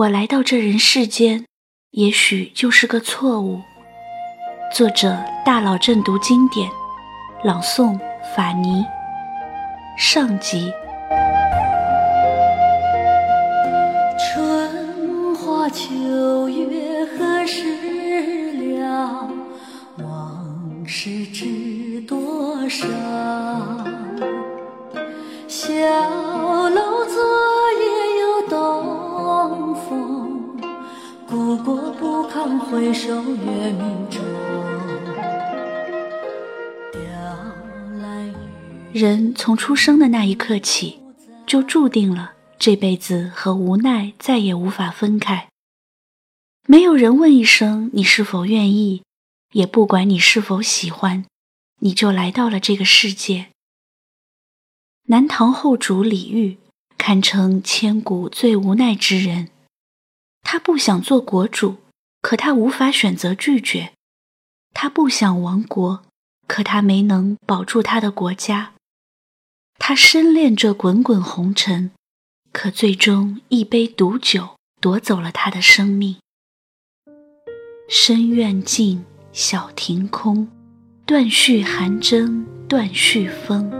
[0.00, 1.44] 我来到这人世间，
[1.90, 3.60] 也许就是个错误。
[4.74, 6.70] 作者：大佬正读经典，
[7.44, 8.00] 朗诵：
[8.34, 8.82] 法尼。
[9.98, 10.72] 上集。
[14.18, 17.62] 春花秋月何时
[18.80, 19.28] 了？
[19.98, 22.86] 往事知多少？
[25.46, 25.68] 小
[32.40, 33.70] 国不堪回首月
[34.10, 34.18] 中。
[38.94, 40.98] 人从出生的那一刻起，
[41.46, 45.48] 就注定了这辈子和无奈再也无法分开。
[46.66, 49.02] 没有人问一声你是否愿意，
[49.52, 51.26] 也不管你是否喜欢，
[51.80, 53.48] 你就来到了这个世界。
[55.08, 56.56] 南唐后主李煜
[56.96, 59.50] 堪称千古最无奈之人。
[60.42, 61.76] 他不想做国主，
[62.22, 63.92] 可他无法选择拒绝；
[64.74, 66.02] 他不想亡国，
[66.46, 68.72] 可他没能保住他的国家。
[69.78, 71.90] 他深恋这滚滚红尘，
[72.52, 76.16] 可最终一杯毒酒夺走了他的生命。
[77.88, 80.48] 深院静，小庭空，
[81.06, 83.72] 断续寒征，断续风。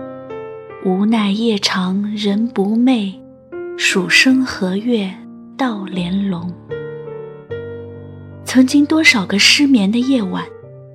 [0.84, 3.20] 无奈夜长人不寐，
[3.76, 5.14] 数声和月
[5.58, 6.52] 到连笼。
[8.52, 10.44] 曾经多少个失眠的夜晚，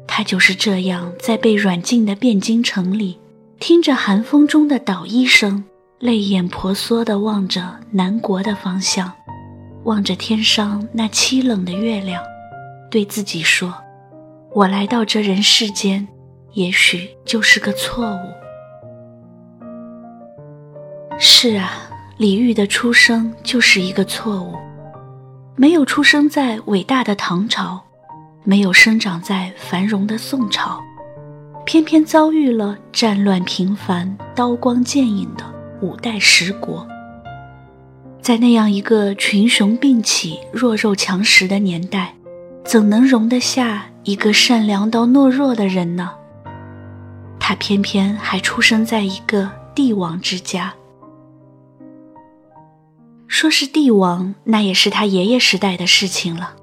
[0.05, 3.17] 他就是这样在被软禁的汴京城里。
[3.61, 5.63] 听着寒风中的捣衣声，
[5.99, 9.09] 泪眼婆娑地望着南国的方向，
[9.85, 12.21] 望着天上那凄冷的月亮，
[12.91, 13.73] 对自己说
[14.51, 16.05] ：“我来到这人世间，
[16.55, 18.19] 也许就是个错误。”
[21.17, 24.57] 是啊，李煜的出生就是一个错误，
[25.57, 27.81] 没有出生在伟大的唐朝，
[28.43, 30.83] 没有生长在繁荣的宋朝。
[31.65, 35.45] 偏偏遭遇了战乱频繁、刀光剑影的
[35.81, 36.85] 五代十国，
[38.21, 42.13] 在那样一个群雄并起、弱肉强食的年代，
[42.65, 46.11] 怎能容得下一个善良到懦弱的人呢？
[47.39, 50.73] 他偏偏还出生在一个帝王之家。
[53.45, 56.55] 说是帝王，那也是他爷爷时代的事情了。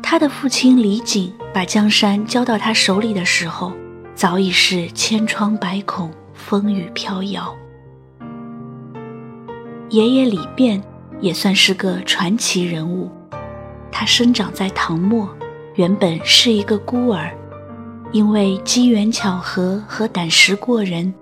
[0.00, 3.72] 他的父亲李璟把江山交到他手里的时候。
[4.14, 7.52] 早已是千疮百孔，风雨飘摇。
[9.90, 10.80] 爷爷李昪
[11.20, 13.10] 也算是个传奇人物。
[13.90, 15.28] 他生长在唐末，
[15.74, 17.36] 原本是一个孤儿，
[18.12, 21.12] 因为机缘巧合和胆识过人，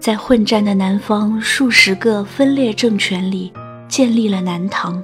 [0.00, 3.52] 在混战的南方数十个分裂政权里，
[3.88, 5.02] 建立了南唐，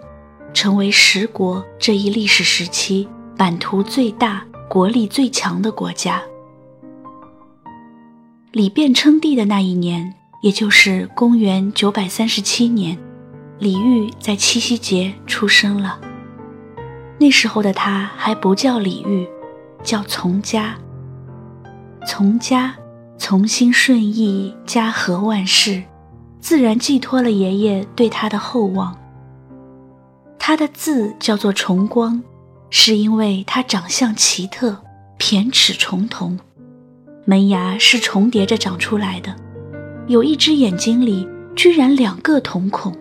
[0.52, 6.22] 成为十国这一历史时期版图最大、国力最强的国家。
[8.52, 12.96] 李昪称帝的那一年，也就是公元九百三十七年，
[13.58, 15.98] 李煜在七夕节出生了。
[17.18, 19.26] 那时候的他还不叫李煜，
[19.82, 20.76] 叫从家。
[22.06, 22.76] 从家，
[23.16, 25.82] 从心顺意，家和万事，
[26.44, 28.94] 自然寄托了爷爷对他的厚望。
[30.38, 32.22] 他的字叫做重光，
[32.68, 34.76] 是因为他长相奇特，
[35.18, 36.38] 骈齿重瞳。
[37.24, 39.34] 门牙是重叠着长出来的，
[40.06, 42.94] 有一只眼睛里居然两个瞳孔。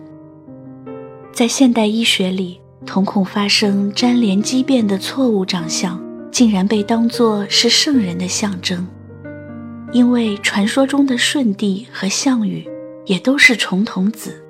[1.30, 8.88] 在现代医学里，瞳孔发生粘连畸变的错误长相，竟然被当作是圣人的象征，
[9.92, 12.66] 因为传说中的舜帝和项羽
[13.06, 14.42] 也都是重瞳子。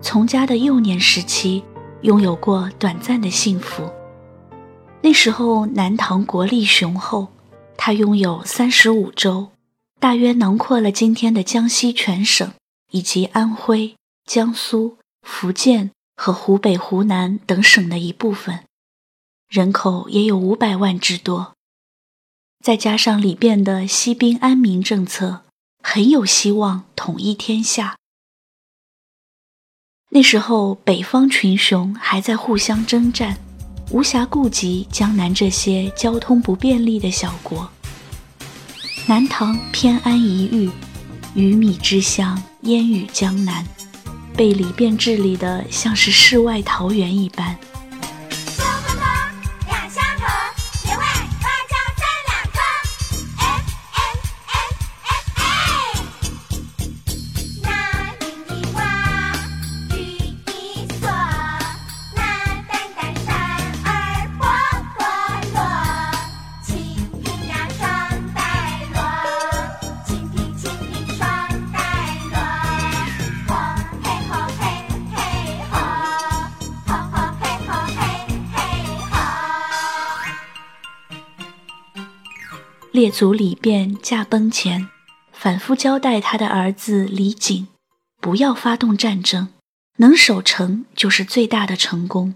[0.00, 1.62] 从家的幼年时期，
[2.02, 3.90] 拥有过短暂的幸福。
[5.00, 7.28] 那时候，南唐国力雄厚，
[7.76, 9.48] 它拥有三十五州，
[9.98, 12.52] 大约囊括了今天的江西全省
[12.90, 13.94] 以及安徽、
[14.24, 18.60] 江苏、福建和湖北、湖南等省的一部分，
[19.48, 21.54] 人口也有五百万之多。
[22.62, 25.40] 再加上李昪的息兵安民政策，
[25.82, 27.96] 很有希望统一天下。
[30.10, 33.36] 那时候，北方群雄还在互相征战。
[33.90, 37.68] 无暇顾及江南这些交通不便利的小国，
[39.06, 40.70] 南唐偏安一隅，
[41.34, 43.66] 鱼米之乡，烟雨江南，
[44.36, 47.58] 被李昪治理的像是世外桃源一般。
[82.92, 84.86] 列祖李变驾崩前，
[85.32, 87.64] 反复交代他的儿子李璟，
[88.20, 89.48] 不要发动战争，
[89.96, 92.34] 能守城就是最大的成功。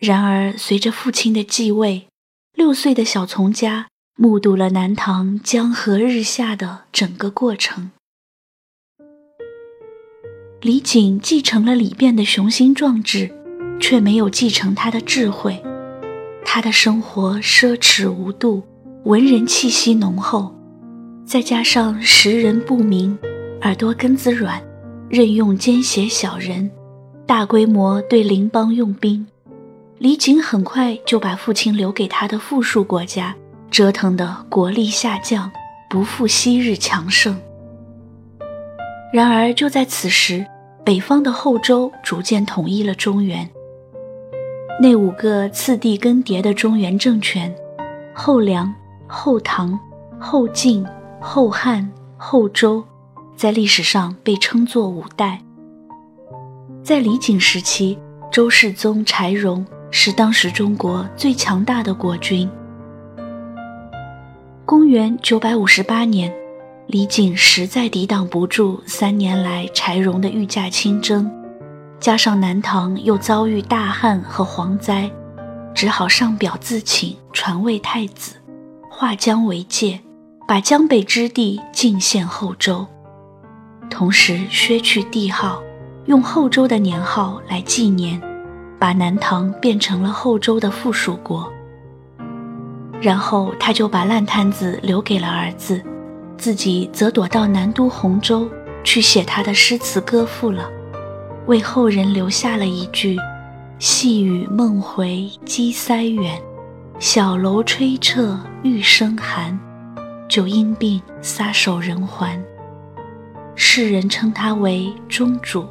[0.00, 2.08] 然而，随着父亲的继位，
[2.54, 7.90] 六岁的小从家目睹了南唐江河日下的整个过程。
[10.62, 13.30] 李璟继承了李变的雄心壮志，
[13.78, 15.62] 却没有继承他的智慧。
[16.46, 18.66] 他的生活奢侈无度，
[19.04, 20.52] 文人气息浓厚，
[21.24, 23.16] 再加上识人不明，
[23.62, 24.60] 耳朵根子软，
[25.08, 26.70] 任用奸邪小人，
[27.24, 29.24] 大规模对邻邦用兵。
[29.98, 33.34] 李璟很快就把父亲留给他的富庶国家
[33.70, 35.50] 折腾得国力下降，
[35.88, 37.36] 不复昔日强盛。
[39.12, 40.44] 然而，就在此时，
[40.84, 43.48] 北方的后周逐渐统一了中原。
[44.82, 47.52] 那五个次第更迭的中原政权——
[48.14, 48.72] 后梁、
[49.08, 49.78] 后唐、
[50.20, 50.86] 后晋、
[51.20, 52.84] 后汉、后周，
[53.34, 55.42] 在历史上被称作五代。
[56.82, 57.98] 在李璟时期，
[58.30, 62.48] 周世宗柴荣是当时中国最强大的国君。
[64.64, 66.32] 公元九百五十八年。
[66.88, 71.30] 李璟实在抵挡不住三年来柴荣的御驾亲征，
[72.00, 75.10] 加上南唐又遭遇大旱和蝗灾，
[75.74, 78.36] 只好上表自请传位太子，
[79.00, 80.00] 划江为界，
[80.44, 82.84] 把江北之地进献后周，
[83.88, 85.62] 同时削去帝号，
[86.06, 88.20] 用后周的年号来纪年，
[88.76, 91.48] 把南唐变成了后周的附属国。
[93.00, 95.80] 然后他就把烂摊子留给了儿子。
[96.36, 98.50] 自己则躲到南都洪州
[98.82, 100.68] 去写他的诗词歌赋了，
[101.46, 103.16] 为后人留下了一句
[103.78, 106.42] ：“细雨梦回鸡塞远，
[106.98, 109.58] 小楼吹彻玉声寒。”
[110.28, 112.44] 就因病撒手人寰。
[113.54, 115.66] 世人称他为中主。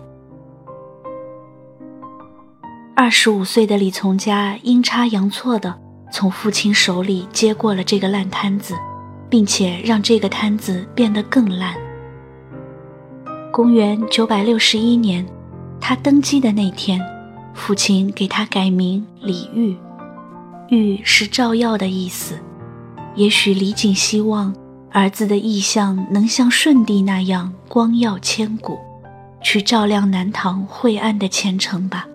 [2.96, 5.80] 二十五岁的李从家阴差阳错的
[6.12, 8.74] 从父亲手里接过了这个烂摊子。
[9.30, 11.76] 并且让这个摊子变得更烂。
[13.52, 15.26] 公元九百六十一年，
[15.80, 16.98] 他登基的那天，
[17.54, 19.78] 父亲给他改名李煜，
[20.70, 22.38] 玉是照耀的意思。
[23.16, 24.56] 也许李璟希望
[24.92, 28.78] 儿子的意象能像舜帝那样光耀千古，
[29.42, 32.08] 去照亮南唐晦暗的前程吧。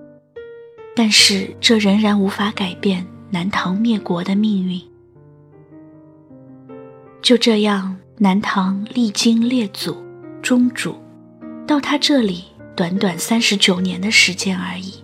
[0.94, 4.80] 但是这仍然无法改变南唐灭国的命运。
[7.22, 9.96] 就这样，南唐历经列祖、
[10.42, 10.94] 宗主，
[11.66, 12.44] 到他这里，
[12.76, 15.02] 短短三十九年的时间而已。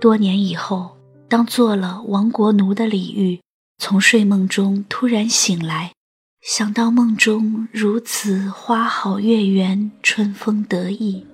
[0.00, 0.95] 多年以后，
[1.28, 3.40] 当做了亡国奴的李煜
[3.78, 5.92] 从睡梦中突然醒来，
[6.40, 11.26] 想到梦中如此花好月圆，春风得意，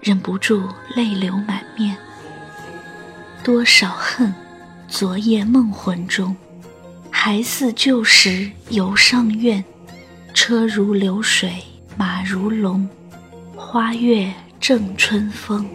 [0.00, 0.62] 忍不住
[0.96, 1.96] 泪流满面。
[3.44, 4.34] 多少恨，
[4.88, 6.36] 昨夜梦魂中。
[7.10, 9.64] 还似旧时游上苑，
[10.34, 11.52] 车如流水
[11.96, 12.88] 马如龙，
[13.56, 15.66] 花月正春风。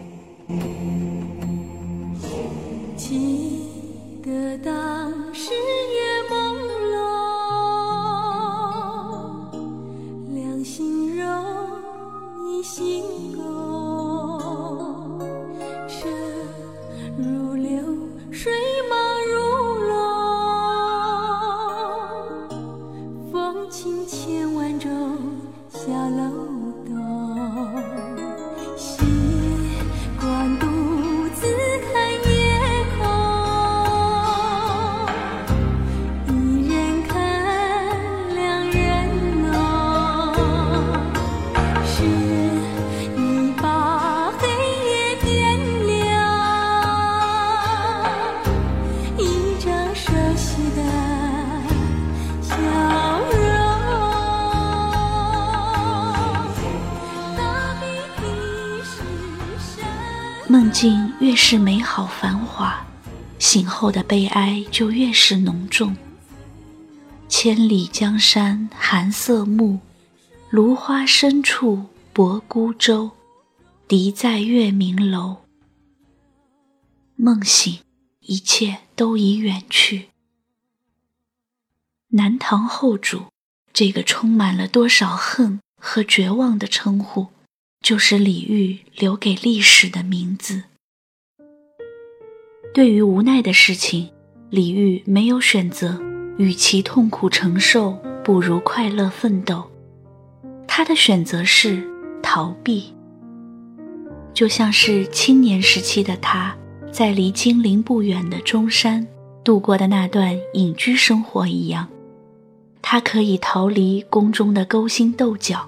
[4.24, 6.11] 记得当时夜
[61.32, 62.86] 越是美好繁华，
[63.40, 65.96] 醒后的悲哀就越是浓重。
[67.30, 69.80] 千里江山寒色暮，
[70.50, 73.12] 芦花深处泊孤舟。
[73.88, 75.38] 笛在月明楼。
[77.16, 77.80] 梦醒，
[78.20, 80.10] 一切都已远去。
[82.10, 83.28] 南唐后主，
[83.72, 87.28] 这个充满了多少恨和绝望的称呼。
[87.80, 90.64] 就是李煜留给历史的名字。
[92.74, 94.10] 对于无奈的事情，
[94.50, 96.00] 李煜没有选择
[96.38, 97.92] 与其痛苦承受，
[98.24, 99.64] 不如快乐奋斗。
[100.68, 101.84] 他的选择是
[102.24, 102.94] 逃避，
[104.34, 106.56] 就像是青年时期的他，
[106.94, 109.06] 在离金陵不远的中山
[109.44, 111.86] 度过的那段隐居生活一样。
[112.82, 115.66] 他可以逃离宫中的勾心斗角，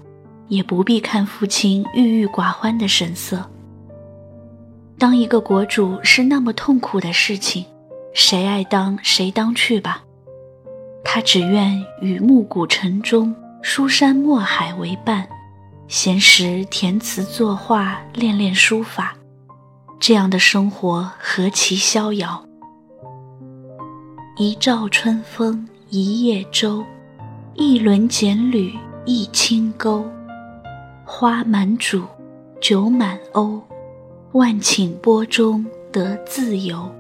[0.48, 3.50] 也不必看父亲郁郁寡欢的神色。
[4.98, 7.66] 当一个国主是那么痛苦的事情，
[8.14, 10.04] 谁爱当谁当去吧。
[11.04, 15.28] 他只愿与暮鼓晨钟、书山墨海为伴，
[15.88, 19.16] 闲时填词作画，练练书法。
[20.00, 22.46] 这样的生活何其逍遥！
[24.38, 26.84] 一照春风一叶舟，
[27.54, 28.74] 一轮剪缕
[29.06, 30.06] 一轻钩。
[31.06, 32.02] 花满渚，
[32.60, 33.62] 酒满瓯，
[34.34, 36.92] 万顷波中得自由。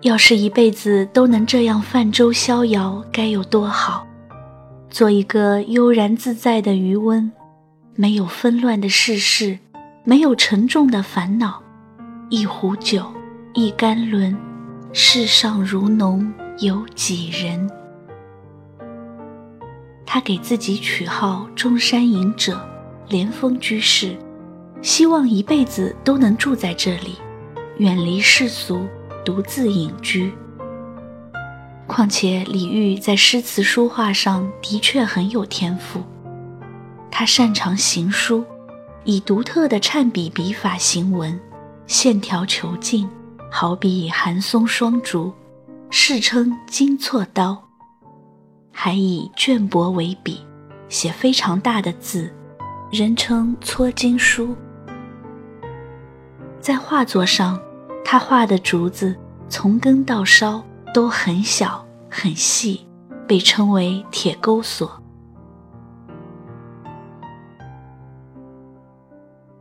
[0.00, 4.04] 要是一辈子都能这样泛舟逍遥，该有多好！
[4.90, 7.30] 做一个悠然自在的渔翁，
[7.94, 9.56] 没有纷乱的世事，
[10.02, 11.62] 没有沉重的烦恼。
[12.28, 13.04] 一壶酒，
[13.54, 14.36] 一竿轮，
[14.92, 17.70] 世上如侬有几人？
[20.04, 22.60] 他给自己取号中山隐者，
[23.08, 24.16] 莲峰居士，
[24.82, 27.16] 希望一辈子都能住在这里，
[27.78, 28.86] 远离世俗。
[29.24, 30.32] 独自隐居。
[31.86, 36.00] 况且李煜在诗词书画上的确很有天赋，
[37.10, 38.42] 他擅长行书，
[39.04, 41.38] 以独特的颤笔笔法行文，
[41.86, 43.06] 线条遒劲，
[43.50, 45.30] 好比寒松双竹，
[45.90, 47.62] 世称金错刀。
[48.72, 50.40] 还以绢帛为笔，
[50.88, 52.32] 写非常大的字，
[52.90, 54.56] 人称搓金书。
[56.68, 57.58] 在画作上。
[58.04, 59.16] 他画的竹子
[59.48, 62.86] 从根到梢都很小很细，
[63.26, 65.02] 被称为铁钩索。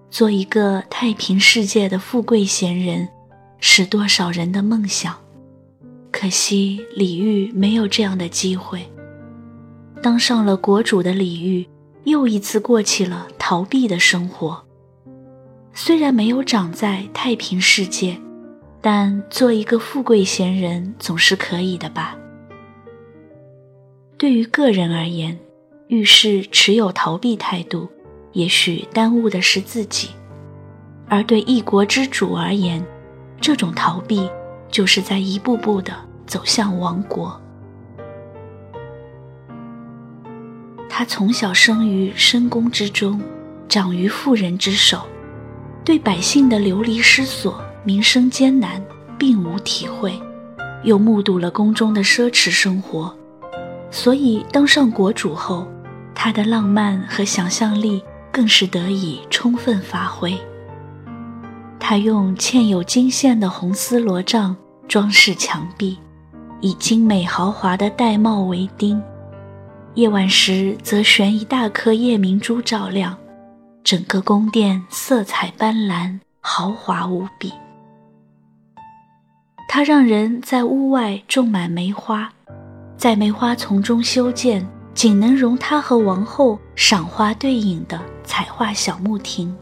[0.09, 3.07] 做一个太平世界的富贵闲人，
[3.61, 5.15] 是多少人的梦想。
[6.11, 8.85] 可惜李煜没有这样的机会。
[10.03, 11.69] 当上了国主的李煜，
[12.03, 14.66] 又一次过起了逃避的生活。
[15.79, 18.19] 虽然没有长在太平世界。
[18.81, 22.15] 但做一个富贵闲人总是可以的吧？
[24.17, 25.37] 对于个人而言，
[25.87, 27.89] 遇事持有逃避态度，
[28.31, 30.09] 也许耽误的是自己；
[31.09, 32.83] 而对一国之主而言，
[33.41, 34.29] 这种逃避
[34.69, 35.93] 就是在一步步的
[36.25, 37.39] 走向亡国。
[40.87, 43.19] 他从小生于深宫之中，
[43.67, 45.05] 长于妇人之手，
[45.87, 47.63] 对百姓的流离失所。
[47.85, 48.83] 民生艰难，
[49.17, 50.21] 并无体会，
[50.83, 53.15] 又目睹了宫中的奢侈生活，
[53.89, 55.65] 所以当上国主后，
[56.13, 60.37] 他的浪漫和想象力更是得以充分发挥。
[61.79, 64.53] 他用嵌有金线的红丝罗帐
[64.89, 65.97] 装饰墙壁，
[66.59, 69.01] 以精美豪华的玳瑁为钉，
[69.93, 73.17] 夜晚时则悬一大颗夜明珠照亮，
[73.87, 77.53] 整个宫殿色彩斑斓，豪华无比。
[79.69, 82.29] 他让人在屋外种满梅花，
[82.97, 89.55] 在梅花丛中修建仅能容他和王后赏花对饮的彩画小木亭，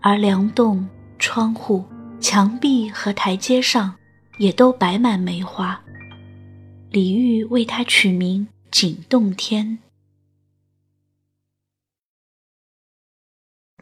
[0.00, 0.88] 而梁栋、
[1.18, 1.84] 窗户、
[2.20, 3.92] 墙壁和台阶上
[4.38, 5.80] 也都摆满梅花。
[6.92, 9.80] 李煜为它取名景洞天。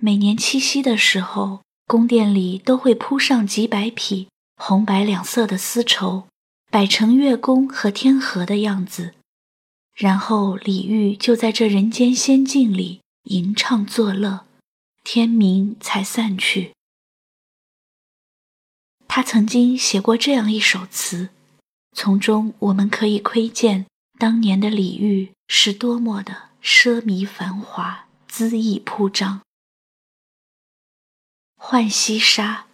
[0.00, 4.28] 每年七夕的时候，宫殿里都会铺上几百匹。
[4.60, 6.26] 红白两色的丝绸，
[6.68, 9.14] 摆成月宫和天河的样子，
[9.94, 14.46] 然后李煜就在这人间仙境里吟唱作乐，
[15.04, 16.72] 天明才散去。
[19.06, 21.28] 他曾经写过这样一首词，
[21.92, 23.86] 从中我们可以窥见
[24.18, 29.40] 当年的李煜是多么的奢靡繁华、恣意铺张。
[31.70, 32.64] 浣溪沙。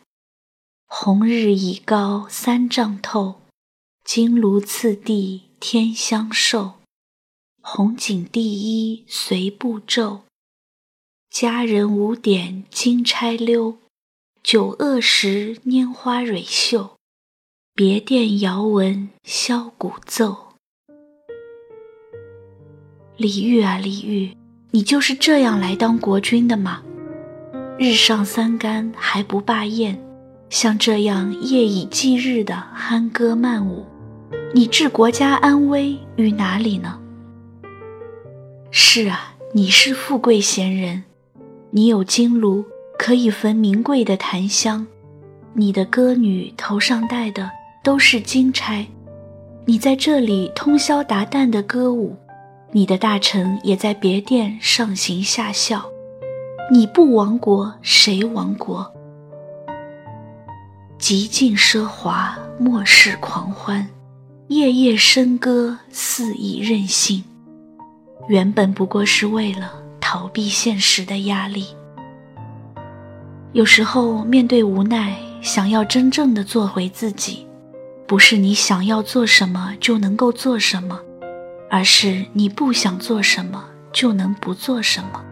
[0.86, 3.40] 红日已高三丈透，
[4.04, 6.74] 金炉次第天香寿。
[7.60, 10.20] 红锦第一随步骤，
[11.28, 13.78] 佳人舞点金钗溜。
[14.44, 16.96] 酒恶时拈花蕊嗅，
[17.74, 20.54] 别殿遥闻箫鼓奏。
[23.16, 24.36] 李煜啊李煜，
[24.70, 26.84] 你就是这样来当国君的吗？
[27.76, 30.00] 日上三竿还不罢宴。
[30.48, 33.84] 像这样夜以继日的酣歌曼舞，
[34.54, 37.00] 你置国家安危于哪里呢？
[38.70, 41.02] 是啊，你是富贵闲人，
[41.70, 42.64] 你有金炉
[42.96, 44.86] 可以焚名贵的檀香，
[45.54, 47.50] 你的歌女头上戴的
[47.82, 48.86] 都是金钗，
[49.64, 52.16] 你在这里通宵达旦的歌舞，
[52.70, 55.84] 你的大臣也在别殿上行下效，
[56.70, 58.90] 你不亡国谁亡国？
[60.98, 63.86] 极尽奢华，末世狂欢，
[64.48, 67.22] 夜夜笙歌，肆意任性。
[68.28, 71.66] 原本不过是为了逃避现实的压力。
[73.52, 77.46] 有时候面对无奈，想要真正的做回自己，
[78.06, 80.98] 不是你想要做什么就能够做什么，
[81.70, 85.22] 而是你不想做什么就能不做什么。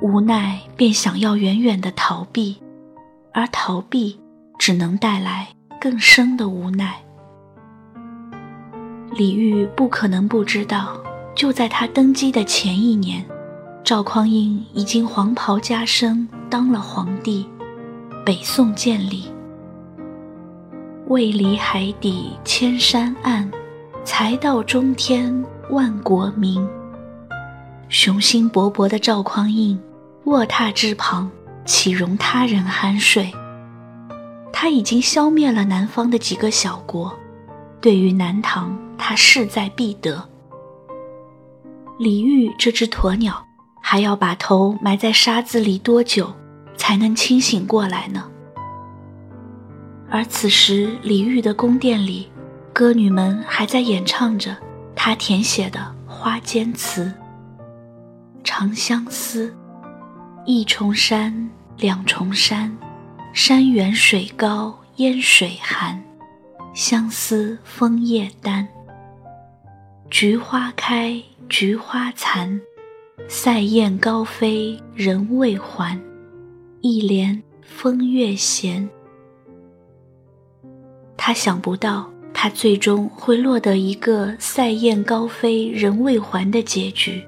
[0.00, 2.56] 无奈便想要远远的逃避。
[3.32, 4.18] 而逃避
[4.58, 5.46] 只能带来
[5.80, 6.96] 更深的无奈。
[9.12, 10.96] 李煜不可能不知道，
[11.36, 13.24] 就在他登基的前一年，
[13.84, 17.46] 赵匡胤已经黄袍加身当了皇帝，
[18.24, 19.30] 北宋建立。
[21.06, 23.48] 未离海底千山岸，
[24.04, 26.68] 才到中天万国明。
[27.88, 29.78] 雄心勃勃的赵匡胤
[30.28, 31.30] 卧榻之旁。
[31.64, 33.30] 岂容他人酣睡？
[34.50, 37.14] 他已经消灭了南方的几个小国，
[37.78, 40.26] 对于南唐，他势在必得。
[41.98, 43.46] 李煜这只鸵鸟，
[43.82, 46.32] 还要把头埋在沙子里多久，
[46.74, 48.24] 才能清醒过来呢？
[50.08, 52.32] 而此时，李煜的宫殿里，
[52.72, 54.56] 歌女们还在演唱着
[54.96, 57.04] 他填写的花间词：
[58.42, 59.50] 《长相思》，
[60.50, 61.46] 一重山。
[61.76, 62.74] 两重山，
[63.34, 66.02] 山远水高烟水寒，
[66.72, 68.66] 相思枫叶丹。
[70.10, 72.58] 菊花开，菊花残，
[73.28, 76.00] 塞雁高飞人未还，
[76.80, 78.88] 一帘风月闲。
[81.14, 87.22] 他想不到，他最终会落得一个塞雁高飞人未还的结局。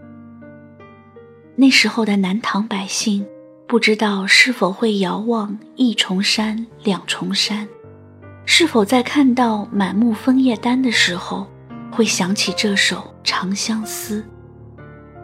[1.61, 3.27] 那时候的南唐百姓。
[3.69, 7.69] 不知道是否会遥望一重山、两重山，
[8.45, 11.47] 是否在看到满目枫叶丹的时候，
[11.93, 14.27] 会想起这首《长相思》？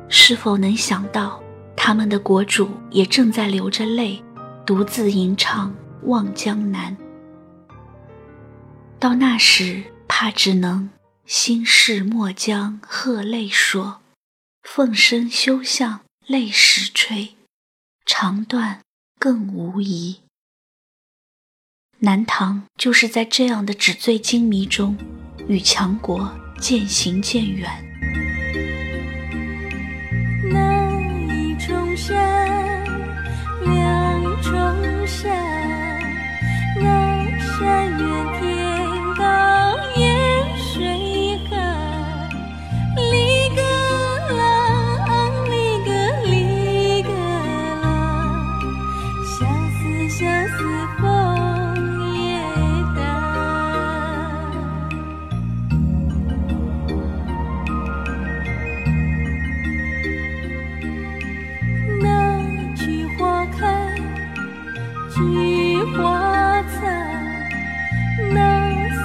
[0.08, 1.42] 是否能想到
[1.74, 4.22] 他们的国主也正在流着泪，
[4.64, 5.70] 独自吟唱
[6.02, 6.96] 《望江南》？
[9.00, 10.88] 到那时，怕只能
[11.24, 14.02] 心事莫将鹤泪说，
[14.62, 17.34] 凤身休向泪时吹。
[18.04, 18.80] 肠断
[19.18, 20.20] 更无疑。
[21.98, 24.96] 南唐就是在这样的纸醉金迷中，
[25.48, 27.68] 与强国渐行渐远。
[30.52, 32.84] 那一重山，
[33.64, 34.50] 两重
[35.06, 35.28] 山，
[36.76, 38.15] 那山远
[65.16, 67.24] 菊花残，
[68.34, 68.36] 那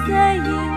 [0.06, 0.71] 塞雁